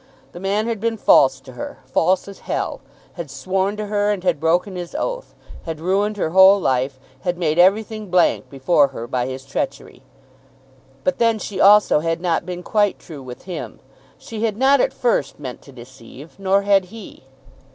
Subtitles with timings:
[0.31, 2.81] The man had been false to her, false as hell;
[3.13, 5.35] had sworn to her and had broken his oath;
[5.65, 10.01] had ruined her whole life; had made everything blank before her by his treachery!
[11.03, 13.79] But then she also had not been quite true with him.
[14.17, 17.25] She had not at first meant to deceive; nor had he.